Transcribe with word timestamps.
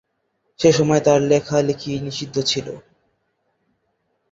সেসময় 0.59 1.01
তার 1.01 1.19
লেখা-লেখি 1.31 1.91
নিষিদ্ধ 2.05 2.35
ছিল। 2.41 2.67